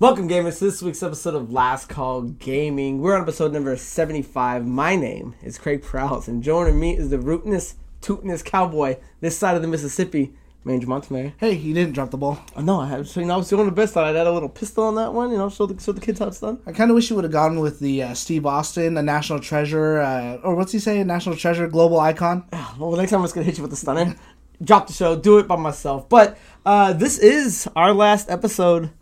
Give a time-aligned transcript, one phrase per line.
[0.00, 3.02] Welcome, gamers, to this week's episode of Last Call Gaming.
[3.02, 4.64] We're on episode number 75.
[4.64, 9.56] My name is Craig Prowse, and joining me is the rootinest, tootinest cowboy this side
[9.56, 10.32] of the Mississippi,
[10.64, 11.34] Mange Montemayor.
[11.36, 12.42] Hey, you didn't drop the ball.
[12.56, 13.94] Oh, no, I have, so, you know, I was doing the best.
[13.94, 16.18] I had a little pistol on that one, you know, show the, show the kids
[16.18, 16.60] how it's done.
[16.64, 19.40] I kind of wish you would have gone with the uh, Steve Austin, a national
[19.40, 22.46] treasure, uh, or what's he say, a national treasure, global icon.
[22.78, 24.16] Well, next time I'm just going to hit you with the stunner.
[24.64, 26.08] Drop the show, do it by myself.
[26.08, 28.92] But uh, this is our last episode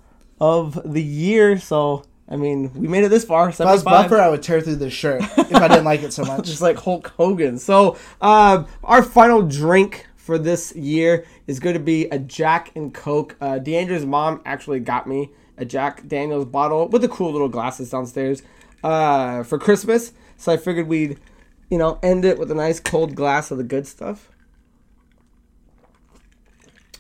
[0.41, 3.49] of the year, so, I mean, we made it this far.
[3.49, 3.85] If I was 75.
[4.11, 6.47] Buffer, I would tear through this shirt if I didn't like it so much.
[6.47, 7.59] just like Hulk Hogan.
[7.59, 12.93] So, uh, our final drink for this year is going to be a Jack and
[12.93, 13.37] Coke.
[13.41, 17.91] Uh, Deandra's mom actually got me a Jack Daniels bottle with the cool little glasses
[17.91, 18.43] downstairs
[18.85, 20.13] uh, for Christmas.
[20.37, 21.19] So I figured we'd,
[21.71, 24.31] you know, end it with a nice cold glass of the good stuff.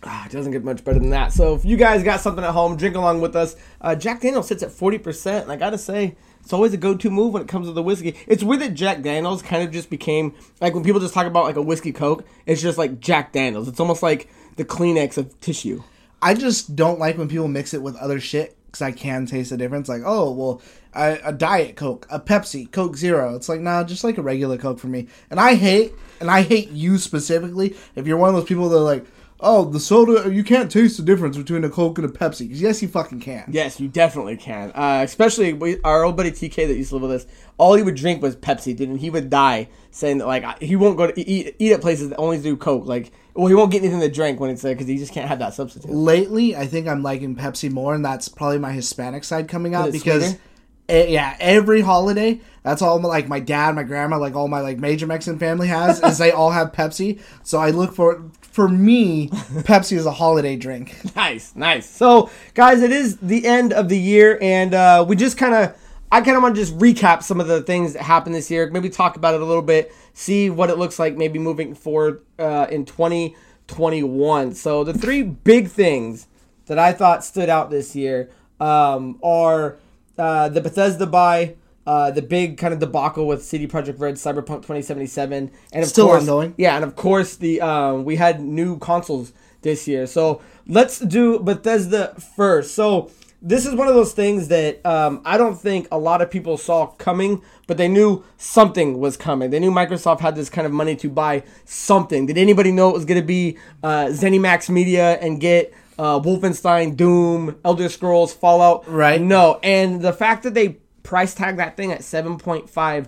[0.05, 1.33] Ah, it doesn't get much better than that.
[1.33, 3.57] So if you guys got something at home, drink along with us.
[3.81, 7.33] Uh, Jack Daniels sits at 40%, and I gotta say, it's always a go-to move
[7.33, 8.17] when it comes to the whiskey.
[8.27, 11.45] It's weird that Jack Daniels kind of just became, like when people just talk about
[11.45, 13.69] like a whiskey Coke, it's just like Jack Daniels.
[13.69, 15.83] It's almost like the Kleenex of tissue.
[16.23, 19.51] I just don't like when people mix it with other shit because I can taste
[19.51, 19.89] the difference.
[19.89, 20.63] Like, oh, well,
[20.95, 23.35] a, a Diet Coke, a Pepsi, Coke Zero.
[23.35, 25.09] It's like, nah, just like a regular Coke for me.
[25.31, 28.79] And I hate, and I hate you specifically, if you're one of those people that
[28.81, 29.07] like,
[29.41, 32.49] oh, the soda, you can't taste the difference between a Coke and a Pepsi.
[32.51, 33.45] yes, you fucking can.
[33.49, 34.73] Yes, you definitely can.
[34.75, 37.27] Uh, especially we, our old buddy TK that used to live with us.
[37.57, 40.77] All he would drink was Pepsi, dude, and he would die saying that like he
[40.77, 42.87] won't go to eat eat at places that only do Coke.
[42.87, 45.29] Like, well, he won't get anything to drink when it's there because he just can't
[45.29, 45.91] have that substitute.
[45.91, 49.93] lately I think I'm liking Pepsi more, and that's probably my Hispanic side coming out
[49.93, 50.41] because, sweeter?
[50.89, 54.61] eh, yeah, every holiday that's all my, like my dad, my grandma, like all my
[54.61, 57.19] like major Mexican family has is they all have Pepsi.
[57.43, 58.23] So I look for
[58.59, 59.29] for me,
[59.69, 60.97] Pepsi is a holiday drink.
[61.15, 61.89] Nice, nice.
[61.89, 65.77] So, guys, it is the end of the year, and uh, we just kind of,
[66.11, 68.69] I kind of want to just recap some of the things that happened this year.
[68.69, 72.25] Maybe talk about it a little bit, see what it looks like maybe moving forward
[72.41, 74.55] uh, in 2021.
[74.55, 76.27] So, the three big things
[76.67, 79.77] that I thought stood out this year um, are
[80.19, 81.55] uh, the Bethesda buy.
[81.89, 86.07] Uh, the big kind of debacle with CD Projekt Red Cyberpunk 2077, and of Still
[86.09, 86.53] course, ongoing.
[86.59, 89.33] yeah, and of course the um, we had new consoles
[89.63, 90.07] this year.
[90.07, 92.75] So let's do Bethesda first.
[92.75, 93.11] So
[93.41, 96.59] this is one of those things that um, I don't think a lot of people
[96.59, 99.49] saw coming, but they knew something was coming.
[99.49, 102.27] They knew Microsoft had this kind of money to buy something.
[102.27, 106.97] Did anybody know it was going to be uh, ZeniMax Media and get uh, Wolfenstein,
[106.97, 108.87] Doom, Elder Scrolls, Fallout?
[108.87, 109.21] Right.
[109.23, 113.07] No, and the fact that they price tag that thing at 7.5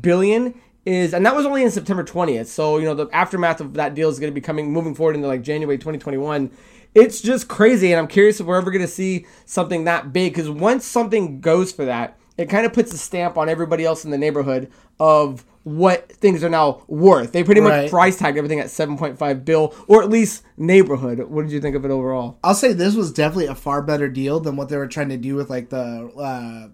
[0.00, 0.54] billion
[0.86, 2.46] is and that was only in September 20th.
[2.46, 5.16] So, you know, the aftermath of that deal is going to be coming moving forward
[5.16, 6.50] into like January 2021.
[6.94, 10.34] It's just crazy and I'm curious if we're ever going to see something that big
[10.34, 14.04] cuz once something goes for that, it kind of puts a stamp on everybody else
[14.04, 17.32] in the neighborhood of what things are now worth.
[17.32, 21.20] They pretty much price tagged everything at 7.5 bill or at least neighborhood.
[21.20, 22.38] What did you think of it overall?
[22.42, 25.18] I'll say this was definitely a far better deal than what they were trying to
[25.18, 26.68] do with like the uh,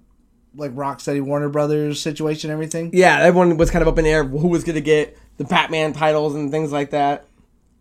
[0.57, 2.91] like Rocksteady Warner Brothers situation, and everything.
[2.93, 5.45] yeah, everyone was kind of up in the air who was going to get the
[5.45, 7.27] Batman titles and things like that.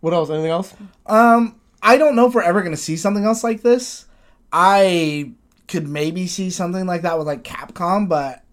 [0.01, 0.29] What else?
[0.29, 0.73] Anything else?
[1.05, 4.05] Um, I don't know if we're ever going to see something else like this.
[4.51, 5.31] I
[5.67, 8.43] could maybe see something like that with like Capcom, but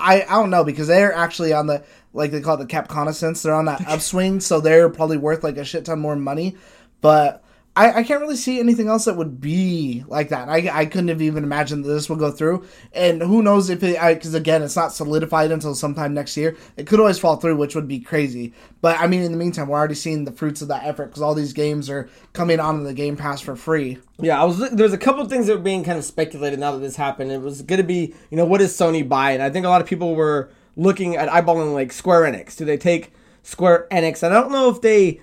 [0.00, 3.42] I I don't know because they're actually on the like they call it the Capconaissance.
[3.42, 6.56] They're on that upswing, so they're probably worth like a shit ton more money.
[7.00, 7.42] But
[7.76, 10.48] I, I can't really see anything else that would be like that.
[10.48, 12.66] I, I couldn't have even imagined that this would go through.
[12.94, 16.56] And who knows if it, because again, it's not solidified until sometime next year.
[16.78, 18.54] It could always fall through, which would be crazy.
[18.80, 21.20] But I mean, in the meantime, we're already seeing the fruits of that effort because
[21.20, 23.98] all these games are coming onto the Game Pass for free.
[24.18, 24.70] Yeah, I was.
[24.70, 27.30] There's a couple things that were being kind of speculated now that this happened.
[27.30, 29.32] It was going to be, you know, what does Sony buy?
[29.32, 32.56] And I think a lot of people were looking at eyeballing like Square Enix.
[32.56, 33.12] Do they take
[33.42, 34.22] Square Enix?
[34.22, 35.20] I don't know if they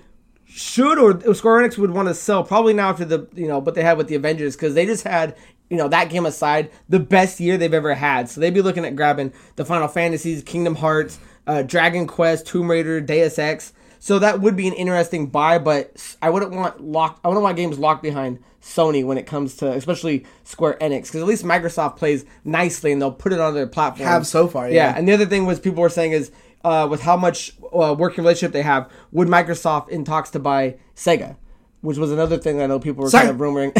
[0.56, 2.44] should or Square Enix would want to sell.
[2.44, 5.02] Probably now after the you know what they had with the Avengers because they just
[5.02, 5.36] had
[5.68, 8.28] you know that game aside the best year they've ever had.
[8.30, 11.18] So they'd be looking at grabbing the Final Fantasies, Kingdom Hearts,
[11.48, 13.72] uh, Dragon Quest, Tomb Raider, Deus Ex.
[13.98, 17.20] So that would be an interesting buy, but I wouldn't want locked.
[17.24, 21.22] I wouldn't want games locked behind Sony when it comes to especially Square Enix because
[21.22, 24.08] at least Microsoft plays nicely and they'll put it on their platform.
[24.08, 24.92] Have so far, yeah.
[24.92, 24.94] yeah.
[24.96, 26.30] And the other thing was people were saying is
[26.64, 30.76] uh, with how much uh, working relationship they have, would Microsoft in talks to buy
[30.96, 31.36] Sega,
[31.82, 33.26] which was another thing I know people were Sorry.
[33.26, 33.72] kind of rumoring.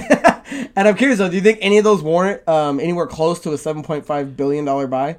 [0.76, 3.50] and I'm curious though, do you think any of those warrant um, anywhere close to
[3.50, 5.19] a 7.5 billion dollar buy?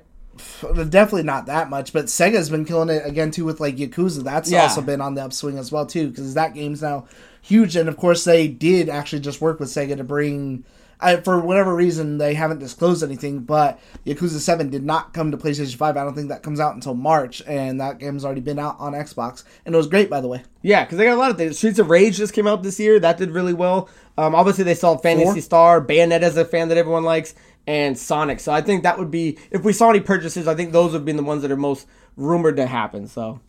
[0.61, 4.21] Definitely not that much, but Sega's been killing it again too with like Yakuza.
[4.23, 4.63] That's Yeah.
[4.63, 7.05] also been on the upswing as well too because that game's now
[7.41, 7.75] huge.
[7.77, 10.65] And of course, they did actually just work with Sega to bring
[10.99, 13.39] I, for whatever reason, they haven't disclosed anything.
[13.39, 15.97] But Yakuza Seven did not come to PlayStation Five.
[15.97, 18.93] I don't think that comes out until March, and that game's already been out on
[18.93, 20.43] Xbox, and it was great, by the way.
[20.61, 21.57] Yeah, because they got a lot of things.
[21.57, 22.99] Streets of Rage just came out this year.
[22.99, 23.89] That did really well.
[24.17, 25.41] Um, obviously, they saw Fantasy Four?
[25.41, 27.35] Star, Bayonetta's a fan that everyone likes,
[27.67, 28.39] and Sonic.
[28.39, 30.47] So I think that would be if we saw any purchases.
[30.47, 33.07] I think those would be the ones that are most rumored to happen.
[33.07, 33.41] So,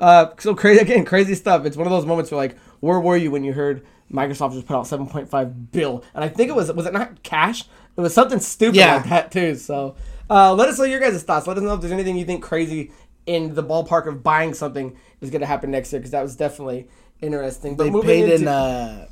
[0.00, 1.64] uh, so crazy again, crazy stuff.
[1.66, 3.84] It's one of those moments where like, where were you when you heard
[4.14, 6.04] Microsoft just put out 7.5 bill?
[6.14, 7.62] And I think it was was it not cash?
[7.96, 8.96] It was something stupid Yeah.
[8.96, 9.54] like that too.
[9.56, 9.96] So,
[10.30, 11.46] uh, let us know your guys' thoughts.
[11.46, 12.90] Let us know if there's anything you think crazy
[13.26, 16.36] in the ballpark of buying something is going to happen next year because that was
[16.36, 16.88] definitely
[17.20, 17.76] interesting.
[17.76, 19.06] But They paid in uh,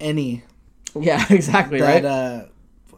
[0.00, 0.42] any
[0.98, 2.04] yeah, exactly, that right?
[2.04, 2.44] uh,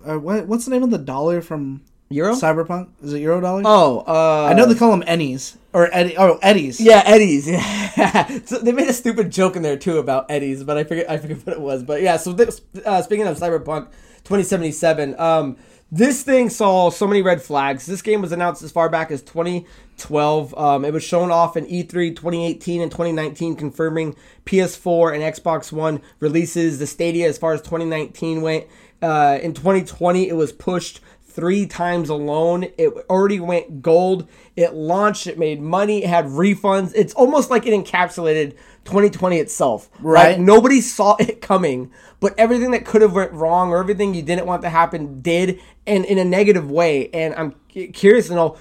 [0.04, 2.34] uh, what, what's the name of the dollar from Euro?
[2.34, 2.88] Cyberpunk?
[3.02, 3.64] Is it Euro dollars?
[3.66, 6.16] Oh, uh, I know they call them Ennies or Eddie.
[6.16, 6.80] Oh, Eddies.
[6.80, 7.48] Yeah, Eddie's.
[7.94, 8.38] Yeah.
[8.46, 11.18] so they made a stupid joke in there too about Eddie's, but I forget I
[11.18, 11.82] forget what it was.
[11.82, 13.88] But yeah, so this, uh, speaking of Cyberpunk
[14.24, 15.56] 2077, um,
[15.90, 17.84] this thing saw so many red flags.
[17.84, 20.54] This game was announced as far back as 2012.
[20.56, 24.16] Um, it was shown off in E E3 2018 and 2019, confirming
[24.46, 26.78] PS4 and Xbox One releases.
[26.78, 28.66] The Stadia, as far as 2019 went,
[29.02, 31.00] uh, in 2020 it was pushed
[31.32, 32.64] three times alone.
[32.78, 34.28] It already went gold.
[34.56, 35.26] It launched.
[35.26, 36.04] It made money.
[36.04, 36.92] It had refunds.
[36.94, 39.90] It's almost like it encapsulated 2020 itself.
[40.00, 40.32] Right.
[40.32, 41.90] Like, nobody saw it coming,
[42.20, 45.60] but everything that could have went wrong or everything you didn't want to happen did,
[45.86, 47.08] and in a negative way.
[47.10, 48.56] And I'm curious to know.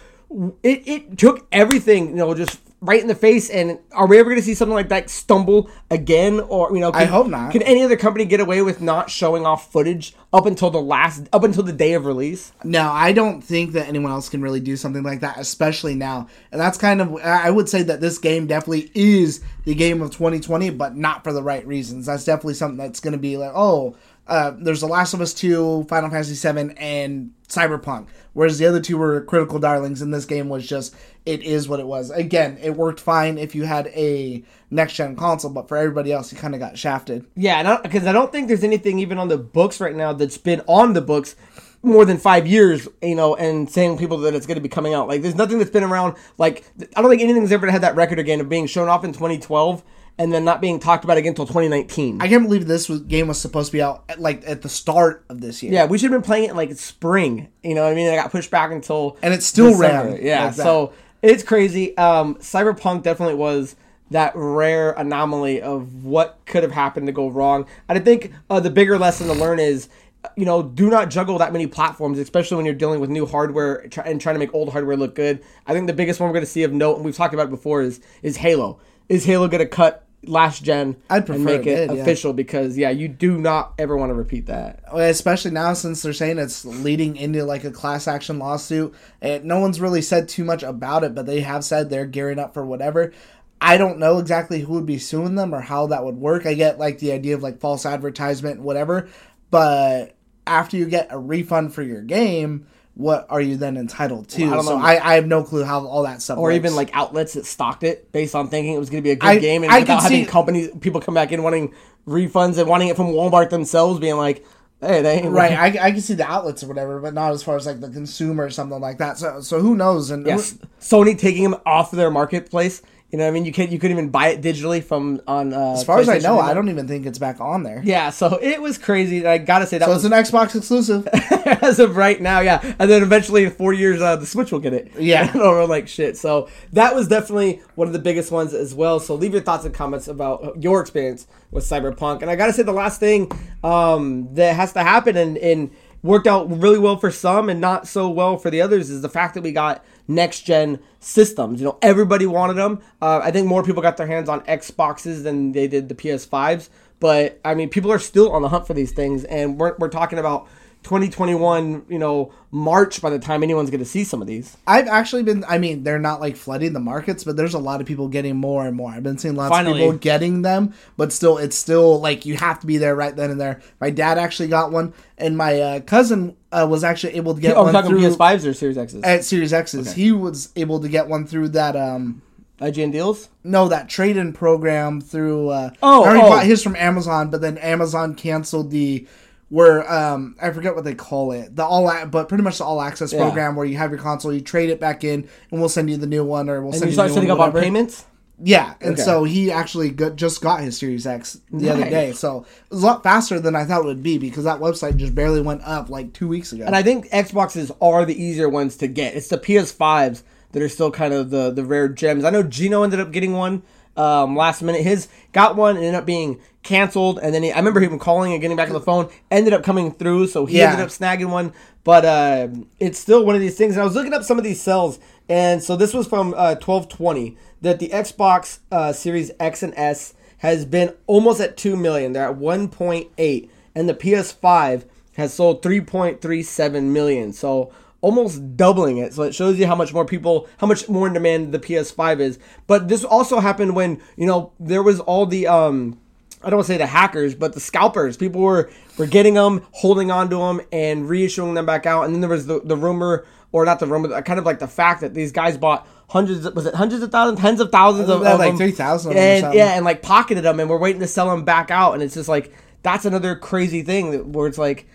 [0.64, 3.50] It, it took everything, you know, just right in the face.
[3.50, 6.40] And are we ever going to see something like that stumble again?
[6.40, 7.52] Or you know, I hope not.
[7.52, 11.28] Can any other company get away with not showing off footage up until the last,
[11.32, 12.52] up until the day of release?
[12.64, 16.28] No, I don't think that anyone else can really do something like that, especially now.
[16.52, 20.12] And that's kind of, I would say that this game definitely is the game of
[20.12, 22.08] 2020, but not for the right reasons.
[22.08, 23.96] That's definitely something that's going to be like, oh,
[24.28, 28.08] uh, there's The Last of Us 2, Final Fantasy VII, and Cyberpunk.
[28.34, 30.96] Whereas the other two were critical darlings, and this game was just,
[31.26, 32.10] it is what it was.
[32.12, 36.32] Again, it worked fine if you had a next gen console, but for everybody else,
[36.32, 37.26] you kind of got shafted.
[37.36, 40.62] Yeah, because I don't think there's anything even on the books right now that's been
[40.68, 41.36] on the books
[41.84, 44.94] more than five years, you know, and saying people that it's going to be coming
[44.94, 45.08] out.
[45.08, 46.16] Like, there's nothing that's been around.
[46.38, 46.64] Like,
[46.96, 49.84] I don't think anything's ever had that record again of being shown off in 2012
[50.18, 52.22] and then not being talked about again until 2019.
[52.22, 54.70] I can't believe this was, game was supposed to be out at, like at the
[54.70, 55.74] start of this year.
[55.74, 57.48] yeah, we should have been playing it in, like spring.
[57.64, 58.08] You know what I mean?
[58.08, 60.12] It got pushed back until And it still December.
[60.14, 61.96] ran Yeah, like so it's crazy.
[61.98, 63.76] Um, Cyberpunk definitely was
[64.12, 67.66] that rare anomaly of what could have happened to go wrong.
[67.88, 69.88] And I think uh, the bigger lesson to learn is,
[70.36, 73.88] you know, do not juggle that many platforms, especially when you're dealing with new hardware
[74.06, 75.42] and trying to make old hardware look good.
[75.66, 77.48] I think the biggest one we're going to see of note, and we've talked about
[77.48, 78.80] it before, is is Halo.
[79.12, 82.02] Is Halo to cut last gen I'd prefer and make it it, did, yeah.
[82.02, 82.32] official?
[82.32, 84.84] Because yeah, you do not ever want to repeat that.
[84.94, 89.60] especially now since they're saying it's leading into like a class action lawsuit and no
[89.60, 92.66] one's really said too much about it but they have said they're gearing up for
[92.66, 93.12] whatever
[93.60, 96.54] i don't know exactly who would be suing them or how that would work i
[96.54, 99.10] get like the idea of like false advertisement whatever
[99.50, 100.16] but
[100.46, 104.44] after you get a refund for your game what are you then entitled to?
[104.44, 104.84] Well, I don't so know.
[104.86, 106.56] I, I have no clue how all that stuff or works.
[106.56, 109.16] even like outlets that stocked it based on thinking it was going to be a
[109.16, 111.74] good I- game and I without having see- companies people come back in wanting
[112.08, 114.44] refunds and wanting it from Walmart themselves being like
[114.82, 117.44] hey they ain't right I, I can see the outlets or whatever but not as
[117.44, 119.18] far as like the consumer or something like that.
[119.18, 120.10] So so who knows?
[120.12, 120.58] And yes.
[120.80, 122.82] Sony taking them off their marketplace
[123.12, 125.54] you know what I mean you can't you couldn't even buy it digitally from on
[125.54, 128.10] uh, as far as i know i don't even think it's back on there yeah
[128.10, 131.08] so it was crazy I gotta say that so was it's an xbox exclusive
[131.62, 132.60] as of right now, yeah.
[132.80, 134.92] And then eventually in four years, uh, the Switch will get it.
[134.98, 135.36] Yeah.
[135.38, 136.18] or like shit.
[136.18, 139.00] So that was definitely one of the biggest ones as well.
[139.00, 142.22] So leave your thoughts and comments about your experience with Cyberpunk.
[142.22, 143.32] And I gotta say, the last thing
[143.64, 145.72] um, that has to happen in and
[146.04, 149.10] worked out really well for some and not so well for the others is the
[149.10, 151.60] fact that we got next gen systems.
[151.60, 152.82] You know, everybody wanted them.
[153.02, 156.70] Uh, I think more people got their hands on Xboxes than they did the PS5s.
[157.00, 159.90] But I mean, people are still on the hunt for these things, and we're, we're
[159.90, 160.48] talking about
[160.84, 164.58] 2021, you know, March by the time anyone's going to see some of these.
[164.68, 165.44] I've actually been.
[165.48, 168.36] I mean, they're not like flooding the markets, but there's a lot of people getting
[168.36, 168.92] more and more.
[168.92, 169.80] I've been seeing lots Finally.
[169.82, 173.16] of people getting them, but still, it's still like you have to be there right
[173.16, 173.62] then and there.
[173.80, 177.56] My dad actually got one, and my uh, cousin uh, was actually able to get
[177.56, 179.04] Oh, I'm one talking through PS5s or Series X's.
[179.04, 179.94] at Series X's.
[179.94, 181.76] He was able to get one through that.
[181.76, 182.22] um
[182.60, 183.28] IGN deals?
[183.44, 185.50] no, that trade-in program through.
[185.50, 186.30] Uh, Oh, I already oh.
[186.30, 189.08] bought his from Amazon, but then Amazon canceled the
[189.52, 192.82] where um I forget what they call it, the all but pretty much the all
[192.82, 193.20] access Yeah.
[193.20, 195.98] program where you have your console, you trade it back in, and we'll send you
[195.98, 198.06] the new one, or we'll And send you you start setting up on payments?
[198.44, 199.02] Yeah, and Okay.
[199.04, 202.12] so he actually got, just got his Series X the other day.
[202.14, 202.40] So
[202.72, 205.14] it was a lot faster than I thought it would be because that website just
[205.14, 206.64] barely went up like two weeks ago.
[206.66, 209.14] And I think Xboxes are the easier ones to get.
[209.16, 212.24] It's the PS5s that are still kind of the the rare gems.
[212.24, 213.62] I know Gino ended up getting one
[213.96, 214.82] um, last minute.
[214.82, 218.32] His got one and ended up being canceled, and then he, I remember him calling
[218.34, 219.10] and getting back on the phone.
[219.30, 220.66] Ended up coming through, so he Yeah.
[220.72, 221.54] ended up snagging one.
[221.84, 222.48] But uh,
[222.80, 223.74] it's still one of these things.
[223.74, 226.56] And I was looking up some of these cells, and so this was from uh,
[226.56, 231.76] twelve twenty that the Xbox uh, Series X and S has been almost at two
[231.76, 232.14] million.
[232.14, 234.84] They're at one point eight, and the PS5
[235.18, 237.34] has sold 3.37 million.
[237.34, 239.14] So almost doubling it.
[239.14, 242.20] So it shows you how much more people, how much more in demand the PS5
[242.20, 242.40] is.
[242.66, 246.00] But this also happened when, you know, there was all the um
[246.44, 248.18] I don't want to say the hackers, but the scalpers.
[248.18, 252.04] People were were getting them, holding on to them and reissuing them back out.
[252.04, 254.68] And then there was the, the rumor or not the rumor, kind of like the
[254.68, 258.22] fact that these guys bought hundreds was it hundreds of thousands, tens of thousands of,
[258.24, 258.58] of like them.
[258.58, 261.72] 3,000 of And yeah, and like pocketed them and we're waiting to sell them back
[261.72, 264.88] out and it's just like that's another crazy thing where it's like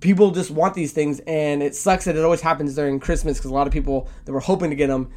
[0.00, 3.50] people just want these things and it sucks that it always happens during christmas because
[3.50, 5.10] a lot of people that were hoping to get them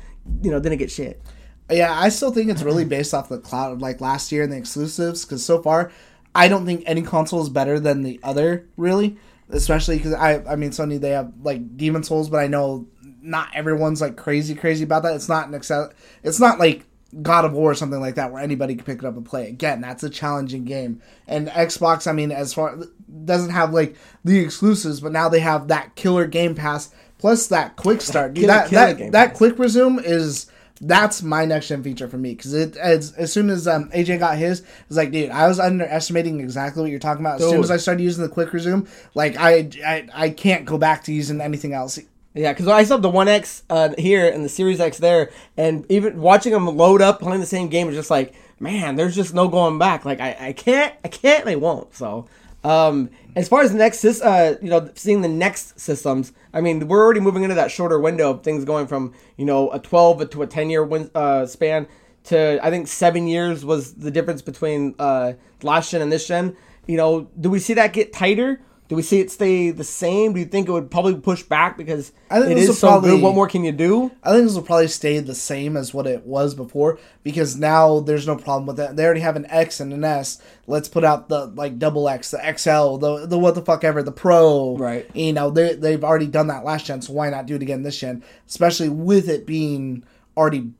[0.43, 1.21] you know didn't get shit
[1.69, 4.51] Yeah, I still think it's really based off the cloud of like last year and
[4.51, 5.91] the exclusives because so far,
[6.33, 9.17] I don't think any console is better than the other really.
[9.49, 12.87] Especially because I, I mean, Sony they have like Demon's Souls, but I know
[13.21, 15.15] not everyone's like crazy crazy about that.
[15.15, 15.91] It's not an excel.
[16.21, 16.85] It's not like
[17.21, 19.47] God of War or something like that where anybody can pick it up and play.
[19.47, 21.01] Again, that's a challenging game.
[21.27, 22.77] And Xbox, I mean, as far
[23.23, 23.95] doesn't have like
[24.25, 28.33] the exclusives, but now they have that killer Game Pass plus that quick start.
[28.33, 30.47] Dude, that killer that, that quick resume is
[30.81, 34.19] that's my next gen feature for me because it as, as soon as um, AJ
[34.19, 37.41] got his, it's like, dude, I was underestimating exactly what you're talking about.
[37.41, 40.77] As soon as I started using the quick resume, like I, I I can't go
[40.77, 41.99] back to using anything else.
[42.35, 46.21] yeah because i have the 1x uh, here and the series x there and even
[46.21, 49.47] watching them load up playing the same game is just like man there's just no
[49.47, 52.27] going back like i, I can't i can't and i won't so
[52.67, 56.87] um as far as the next uh you know seeing the next systems i mean
[56.87, 60.29] we're already moving into that shorter window of things going from you know a 12
[60.29, 61.87] to a 10 year win- uh, span
[62.27, 65.33] to I think seven years was the difference between uh,
[65.63, 66.55] last gen and this gen.
[66.85, 68.61] You know, do we see that get tighter?
[68.89, 70.31] Do we see it stay the same?
[70.33, 73.09] Do you think it would probably push back because I think it this so probably-
[73.11, 73.21] good?
[73.21, 74.11] What more can you do?
[74.23, 77.99] I think this will probably stay the same as what it was before because now
[77.99, 78.95] there's no problem with that.
[78.95, 80.41] They already have an X and an S.
[80.67, 84.01] Let's put out the like double X, the XL, the the what the fuck ever,
[84.01, 84.77] the Pro.
[84.77, 85.09] Right.
[85.13, 87.83] You know they they've already done that last gen, so why not do it again
[87.83, 88.23] this gen?
[88.47, 90.03] Especially with it being
[90.37, 90.71] already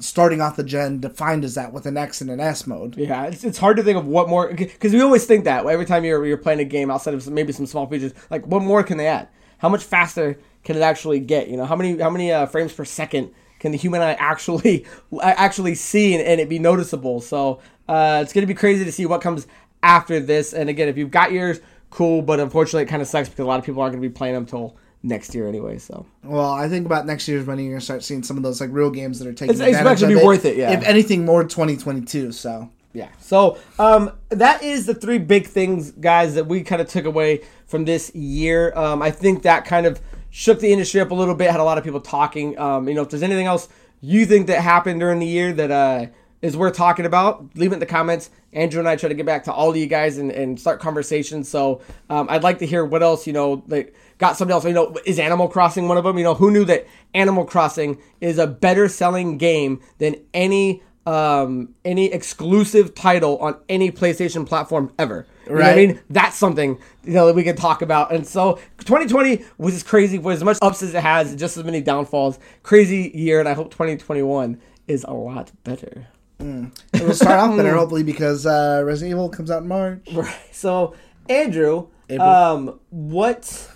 [0.00, 2.96] starting off the gen defined as that with an X and an S mode.
[2.96, 5.86] Yeah, it's, it's hard to think of what more because we always think that every
[5.86, 8.62] time you're you're playing a game outside of some, maybe some small features, like what
[8.62, 9.28] more can they add?
[9.58, 11.48] How much faster can it actually get?
[11.48, 14.86] You know, how many how many uh, frames per second can the human eye actually
[15.20, 17.20] actually see and, and it be noticeable?
[17.20, 19.46] So uh, it's gonna be crazy to see what comes
[19.82, 20.52] after this.
[20.52, 22.22] And again, if you've got yours, cool.
[22.22, 24.34] But unfortunately, it kind of sucks because a lot of people aren't gonna be playing
[24.34, 25.78] them till next year anyway.
[25.78, 28.60] So Well, I think about next year's when you're gonna start seeing some of those
[28.60, 29.54] like real games that are taking.
[29.54, 30.72] It's- it's actually be worth it, yeah.
[30.72, 32.32] If anything, more 2022.
[32.32, 33.08] So Yeah.
[33.20, 37.42] So um, that is the three big things, guys, that we kind of took away
[37.66, 38.72] from this year.
[38.74, 40.00] Um, I think that kind of
[40.30, 41.50] shook the industry up a little bit.
[41.50, 42.58] Had a lot of people talking.
[42.58, 43.68] Um, you know, if there's anything else
[44.00, 46.06] you think that happened during the year that uh,
[46.40, 48.30] is worth talking about, leave it in the comments.
[48.52, 50.80] Andrew and I try to get back to all of you guys and, and start
[50.80, 51.48] conversations.
[51.48, 53.62] So um, I'd like to hear what else you know.
[53.66, 54.64] Like, got something else.
[54.64, 56.16] You know, is Animal Crossing one of them?
[56.16, 61.74] You know, who knew that Animal Crossing is a better selling game than any um,
[61.86, 65.26] any exclusive title on any PlayStation platform ever.
[65.46, 66.00] You what I mean?
[66.10, 68.12] That's something you know that we can talk about.
[68.12, 71.64] And so 2020 was as crazy, was as much ups as it has, just as
[71.64, 72.38] many downfalls.
[72.62, 76.08] Crazy year, and I hope 2021 is a lot better.
[76.40, 80.06] It'll start off better hopefully because uh, Resident Evil comes out in March.
[80.12, 80.34] Right.
[80.52, 80.94] So,
[81.28, 83.70] Andrew, um, what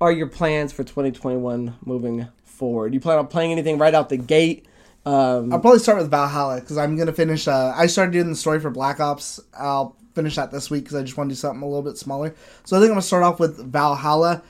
[0.00, 2.94] are your plans for 2021 moving forward?
[2.94, 4.66] You plan on playing anything right out the gate?
[5.06, 7.48] Um, I'll probably start with Valhalla because I'm gonna finish.
[7.48, 9.40] Uh, I started doing the story for Black Ops.
[9.58, 11.96] I'll finish that this week because I just want to do something a little bit
[11.96, 12.34] smaller.
[12.64, 14.42] So I think I'm gonna start off with Valhalla.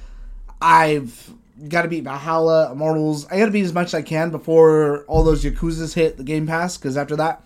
[0.61, 1.33] I've
[1.69, 3.27] got to beat Valhalla, Immortals.
[3.27, 6.25] I got to beat as much as I can before all those Yakuza's hit the
[6.25, 6.77] Game Pass.
[6.77, 7.43] Because after that,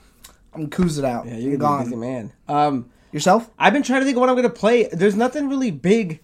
[0.53, 1.27] I'm cruising out.
[1.27, 2.01] yeah, you're a busy gone.
[2.01, 2.33] man.
[2.49, 3.49] Um, Yourself?
[3.59, 4.89] I've been trying to think of what I'm gonna play.
[4.93, 6.21] There's nothing really big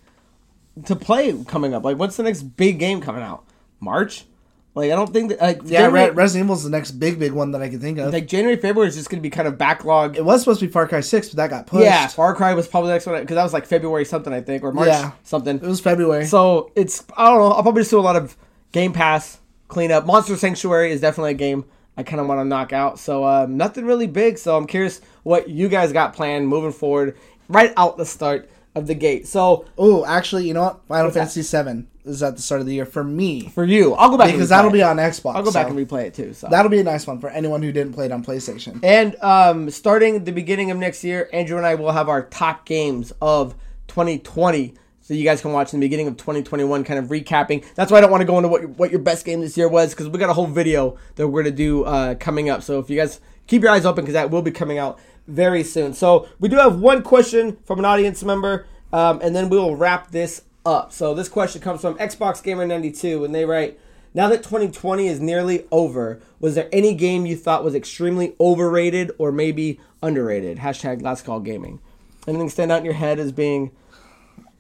[0.86, 1.84] to play coming up.
[1.84, 3.44] Like, what's the next big game coming out?
[3.78, 4.24] March?
[4.74, 5.40] Like, I don't think that.
[5.40, 7.98] Like, Yeah, January, Re- Resident Evil's the next big, big one that I can think
[7.98, 8.12] of.
[8.12, 10.16] like January, February is just gonna be kind of backlog.
[10.16, 11.84] it was supposed to be Far Cry Six, but that got pushed.
[11.84, 14.40] Yeah, Far Cry was probably the next one because that was like February something I
[14.40, 15.10] think or March Yeah.
[15.24, 15.56] something.
[15.56, 16.24] it was February.
[16.26, 17.50] So it's I don't know.
[17.50, 18.36] I'll probably just do a lot of
[18.72, 20.06] Game Pass cleanup.
[20.06, 21.64] Monster Sanctuary is definitely a game
[21.96, 22.98] I kind of want to knock out.
[23.00, 24.38] So um, nothing really big.
[24.38, 27.16] So I'm curious what you guys got planned moving forward,
[27.48, 29.26] right out the start of the gate.
[29.26, 30.80] So Oh, actually, you know what?
[30.86, 34.10] Final Fantasy Seven is at the start of the year for me for you, I'll
[34.10, 34.74] go back because that'll it.
[34.74, 35.36] be on Xbox.
[35.36, 36.34] I'll go back and replay it too.
[36.34, 38.80] So That'll be a nice one for anyone who didn't play it on PlayStation.
[38.82, 42.66] And um, starting the beginning of next year, Andrew and I will have our top
[42.66, 43.54] games of
[43.88, 44.74] 2020.
[45.00, 47.64] So you guys can watch in the beginning of 2021, kind of recapping.
[47.74, 49.56] That's why I don't want to go into what your, what your best game this
[49.56, 52.62] year was, because we got a whole video that we're gonna do uh, coming up.
[52.62, 55.64] So if you guys keep your eyes open, because that will be coming out very
[55.64, 55.94] soon.
[55.94, 59.74] So we do have one question from an audience member, um, and then we will
[59.74, 60.92] wrap this up.
[60.92, 63.78] So this question comes from Xbox Gamer 92, and they write.
[64.12, 69.12] Now that 2020 is nearly over, was there any game you thought was extremely overrated
[69.18, 70.58] or maybe underrated?
[70.58, 71.78] Hashtag Last Call Gaming.
[72.26, 73.70] Anything stand out in your head as being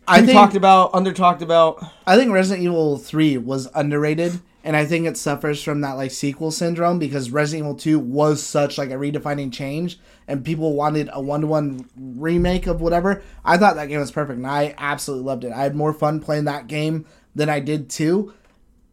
[0.06, 1.84] I think talked about, under talked about?
[2.06, 6.10] I think Resident Evil 3 was underrated and I think it suffers from that like
[6.10, 9.98] sequel syndrome because Resident Evil 2 was such like a redefining change
[10.28, 13.22] and people wanted a one-to-one remake of whatever.
[13.44, 15.52] I thought that game was perfect and I absolutely loved it.
[15.52, 18.34] I had more fun playing that game than I did 2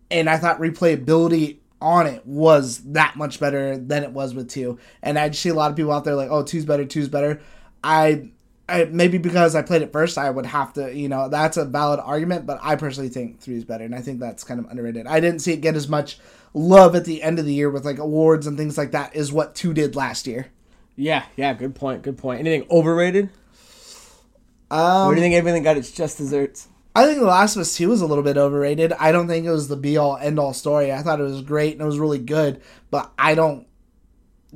[0.09, 4.79] and I thought replayability on it was that much better than it was with 2.
[5.01, 7.09] And I just see a lot of people out there like, "Oh, two's better, two's
[7.09, 7.39] better."
[7.83, 8.31] I
[8.69, 11.65] I, maybe because I played it first, I would have to, you know, that's a
[11.65, 14.69] valid argument, but I personally think three is better, and I think that's kind of
[14.69, 15.07] underrated.
[15.07, 16.19] I didn't see it get as much
[16.53, 19.31] love at the end of the year with like awards and things like that as
[19.31, 20.47] what two did last year.
[20.97, 22.39] Yeah, yeah, good point, good point.
[22.39, 23.29] Anything overrated?
[24.69, 26.67] Um, or do you think everything got its just desserts?
[26.95, 28.91] I think The Last of Us 2 was a little bit overrated.
[28.93, 30.91] I don't think it was the be all end all story.
[30.91, 32.59] I thought it was great and it was really good,
[32.89, 33.66] but I don't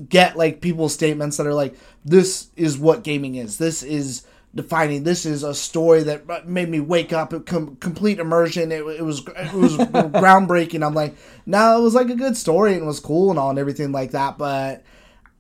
[0.10, 3.58] get like people's statements that are like, this is what gaming is.
[3.58, 5.04] This is defining.
[5.04, 7.46] This is a story that made me wake up.
[7.46, 8.72] Com- complete immersion.
[8.72, 10.86] It, it was it was groundbreaking.
[10.86, 11.16] I'm like,
[11.46, 13.92] no, it was like a good story and it was cool and all and everything
[13.92, 14.84] like that, but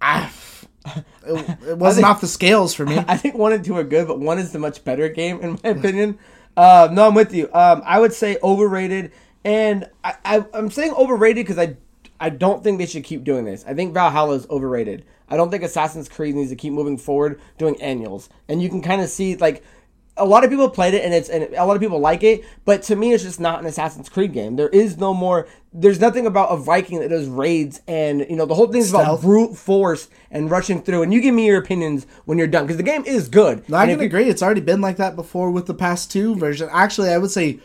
[0.01, 0.29] I.
[1.23, 2.97] It, it wasn't think- off the scales for me.
[3.07, 5.59] I think one and two are good, but one is the much better game in
[5.63, 6.17] my opinion.
[6.57, 7.45] Uh, no, I'm with you.
[7.53, 9.11] Um, I would say overrated,
[9.45, 11.77] and I, I, I'm saying overrated because I,
[12.21, 13.65] I don't think they should keep doing this.
[13.67, 15.03] I think Valhalla is overrated.
[15.27, 18.81] I don't think Assassin's Creed needs to keep moving forward doing annuals, and you can
[18.81, 19.63] kind of see like
[20.17, 22.43] a lot of people played it and it's and a lot of people like it,
[22.65, 24.55] but to me it's just not an Assassin's Creed game.
[24.55, 25.47] There is no more.
[25.73, 28.93] There's nothing about a Viking that does raids and you know the whole thing is
[28.93, 31.03] about brute force and rushing through.
[31.03, 33.67] And you give me your opinions when you're done because the game is good.
[33.67, 34.29] No, I can agree.
[34.29, 36.69] It's already been like that before with the past two version.
[36.71, 37.59] Actually, I would say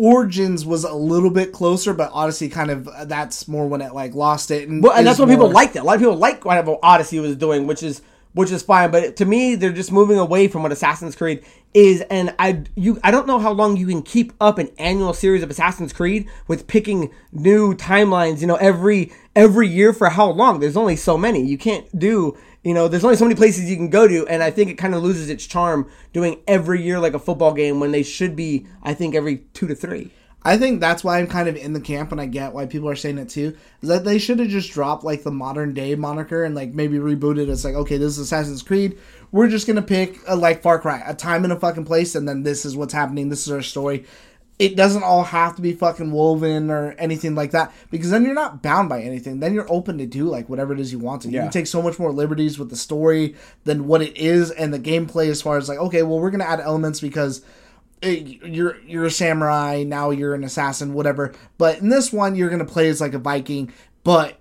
[0.00, 4.14] Origins was a little bit closer, but Odyssey kind of that's more when it like
[4.14, 4.66] lost it.
[4.66, 5.80] And, Well, and that's what people liked it.
[5.80, 8.00] A lot of people like what Odyssey was doing, which is
[8.32, 8.90] which is fine.
[8.90, 12.00] But to me, they're just moving away from what Assassin's Creed is.
[12.08, 15.42] And I you I don't know how long you can keep up an annual series
[15.42, 18.40] of Assassin's Creed with picking new timelines.
[18.40, 20.60] You know, every every year for how long?
[20.60, 21.44] There's only so many.
[21.44, 22.38] You can't do.
[22.62, 24.74] You know, there's only so many places you can go to, and I think it
[24.74, 28.36] kind of loses its charm doing every year like a football game when they should
[28.36, 30.10] be, I think, every two to three.
[30.42, 32.88] I think that's why I'm kind of in the camp, and I get why people
[32.88, 33.56] are saying it too.
[33.82, 36.98] Is that they should have just dropped like the modern day moniker and like maybe
[36.98, 37.50] rebooted.
[37.50, 38.98] It's like okay, this is Assassin's Creed.
[39.32, 42.26] We're just gonna pick a, like Far Cry, a time and a fucking place, and
[42.26, 43.28] then this is what's happening.
[43.28, 44.06] This is our story.
[44.60, 48.34] It doesn't all have to be fucking woven or anything like that because then you're
[48.34, 49.40] not bound by anything.
[49.40, 51.28] Then you're open to do like whatever it is you want to.
[51.28, 51.42] You Yeah.
[51.44, 54.78] can take so much more liberties with the story than what it is and the
[54.78, 57.40] gameplay as far as like okay, well we're gonna add elements because
[58.02, 62.50] eh, you're you're a samurai now you're an assassin whatever but in this one you're
[62.50, 63.72] gonna play as like a viking
[64.04, 64.38] but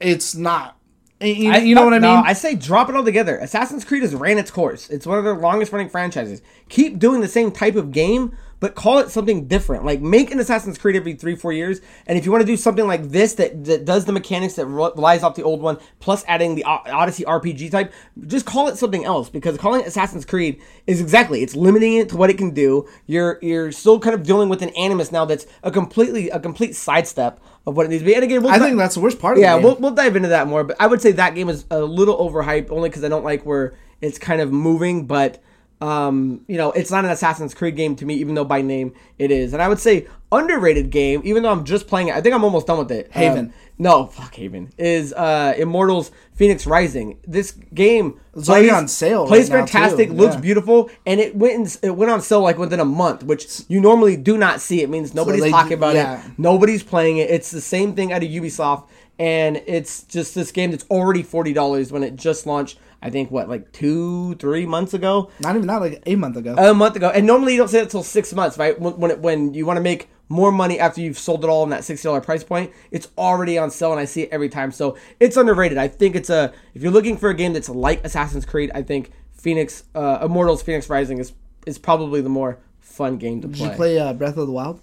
[0.00, 0.76] it's not
[1.20, 3.36] eh, you, you know what i mean No, I say drop it all together.
[3.38, 4.90] Assassin's Creed has ran its course.
[4.90, 6.40] It's one of their longest running franchises.
[6.68, 9.84] Keep doing the same type of game, but call it something different.
[9.84, 11.80] Like make an Assassin's Creed every three, four years.
[12.06, 14.66] And if you want to do something like this that, that does the mechanics that
[14.66, 17.92] re- relies off the old one, plus adding the Odyssey RPG type,
[18.26, 19.28] just call it something else.
[19.28, 22.88] Because calling it Assassin's Creed is exactly it's limiting it to what it can do.
[23.06, 26.74] You're you're still kind of dealing with an animus now that's a completely a complete
[26.74, 28.14] sidestep of what it needs to be.
[28.14, 30.16] And again, we'll i di- think that's the worst part of yeah, we'll, we'll dive
[30.16, 30.64] into that more.
[30.64, 33.44] But I would say that game is a little overhyped only because I don't like
[33.44, 35.06] where it's kind of moving.
[35.06, 35.42] But
[35.80, 38.94] um, you know, it's not an Assassin's Creed game to me, even though by name
[39.18, 39.52] it is.
[39.52, 42.14] And I would say underrated game, even though I'm just playing it.
[42.14, 43.12] I think I'm almost done with it.
[43.12, 43.46] Haven.
[43.46, 47.18] Um, no, fuck Haven is uh, Immortals Fenyx Rising.
[47.26, 51.88] This game It's already on sale Plays right fantastic, looks beautiful, and it went in,
[51.90, 54.80] it went on sale like within a month, which you normally do not see.
[54.82, 56.24] It means nobody's they talking about yeah.
[56.24, 56.38] it.
[56.38, 57.30] Nobody's playing it.
[57.30, 61.52] It's the same thing out of Ubisoft, and it's just this game that's already forty
[61.52, 62.78] dollars when it just launched.
[63.06, 66.54] I think what like two, three months ago, not even not like a month ago
[66.56, 67.10] a month ago.
[67.14, 68.78] And normally you don't say it until six months, right?
[68.78, 71.62] When when, it, when you want to make more money after you've sold it all
[71.62, 72.72] in that $60 price point.
[72.90, 74.72] It's already on sale and I see it every time.
[74.72, 75.78] So it's underrated.
[75.78, 78.82] I think it's a, if you're looking for a game that's like Assassin's Creed, I
[78.82, 81.32] think Fenyx, uh, Immortals Fenyx Rising is,
[81.64, 83.68] is probably the more fun game to Did play.
[83.68, 84.80] you play uh, Breath of the Wild?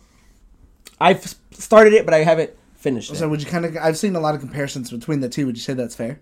[1.02, 3.18] I've started it, but I haven't finished it.
[3.18, 3.76] So would you kind of?
[3.78, 5.46] I've seen a lot of comparisons between the two.
[5.46, 6.20] Would you say that's fair?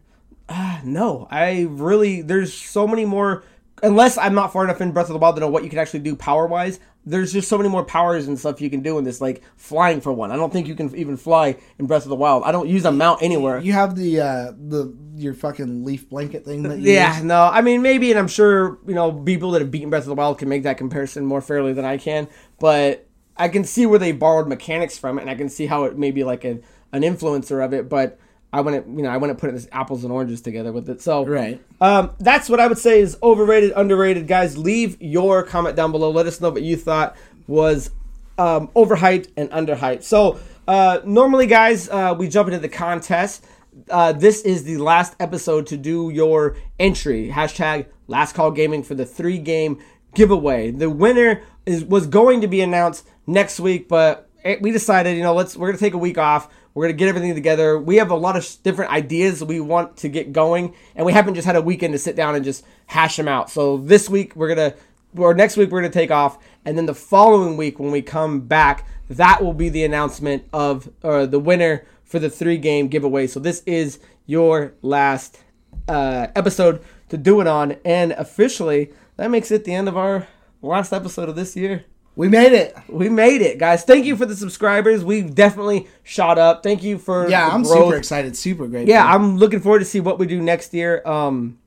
[0.84, 3.44] No, I really there's so many more.
[3.84, 5.80] Unless I'm not far enough in Breath of the Wild to know what you can
[5.80, 9.00] actually do power wise, there's just so many more powers and stuff you can do
[9.00, 10.30] in this, like flying for one.
[10.32, 12.44] I don't think you can even fly in Breath of the Wild.
[12.44, 13.60] I don't use a mount anywhere.
[13.60, 17.24] You have the uh, the your fucking leaf blanket thing that you Yeah, use?
[17.24, 20.10] no, I mean maybe, and I'm sure you know people that have beaten Breath of
[20.10, 22.28] the Wild can make that comparison more fairly than I can,
[22.60, 25.86] but I can see where they borrowed mechanics from it, and I can see how
[25.86, 26.62] it may be like an
[26.94, 28.20] an influencer of it, but
[28.54, 31.02] I wouldn't, you know, I wouldn't put as apples and oranges together with it.
[31.02, 31.62] So Right.
[31.80, 34.28] um, that's what I would say is overrated, underrated.
[34.28, 36.12] Guys, leave your comment down below.
[36.12, 37.16] Let us know what you thought
[37.48, 37.92] was
[38.38, 40.04] um, overhyped and underhyped.
[40.04, 43.46] So uh, normally, guys, uh, we jump into the contest.
[43.90, 47.30] Uh, this is the last episode to do your entry.
[47.34, 49.80] Hashtag last call gaming for the three game
[50.14, 50.72] giveaway.
[50.72, 55.24] The winner is was going to be announced next week, but it- we decided, you
[55.24, 56.50] know, let's we're gonna take a week off.
[56.74, 57.78] We're gonna get everything together.
[57.78, 61.36] We have a lot of different ideas we want to get going, and we haven't
[61.36, 63.50] just had a weekend to sit down and just hash them out.
[63.50, 64.74] So this week we're gonna,
[65.18, 68.42] or next week we're gonna take off, and then the following week when we come
[68.42, 73.28] back, that will be the announcement of uh, the winner for the three game giveaway.
[73.28, 75.40] So this is your last
[75.88, 80.28] uh, episode to do it on, and officially that makes it the end of our
[80.62, 81.86] last episode of this year.
[82.16, 82.76] We made it.
[82.90, 83.84] We made it, guys.
[83.84, 85.04] Thank you for the subscribers.
[85.04, 86.62] We've definitely shot up.
[86.62, 87.86] Thank you for Yeah, I'm growth.
[87.86, 88.36] super excited.
[88.36, 88.88] Super great.
[88.88, 91.02] Yeah, I'm looking forward to see what we do next year.
[91.06, 91.58] Um,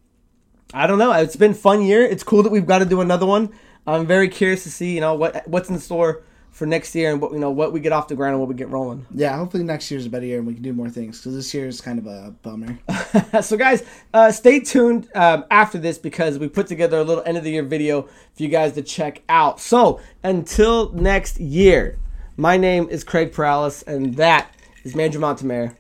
[0.74, 1.12] I don't know.
[1.12, 2.02] It's been fun year.
[2.04, 3.50] It's cool that we've got to do another one.
[3.87, 6.22] I'm very curious to see, you know, what what's in store
[6.54, 8.48] for next year and what you know what we get off the ground and what
[8.48, 9.04] we get rolling.
[9.14, 11.52] Yeah, hopefully next year's a better year and we can do more things because this
[11.52, 12.78] year is kind of a bummer.
[13.42, 17.36] so guys uh, stay tuned um, after this because we put together a little end
[17.36, 21.98] of the year video for you guys to check out so until next year
[22.36, 25.76] my name is craig Paralis and that is mandra Montemayor.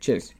[0.00, 0.32] cheers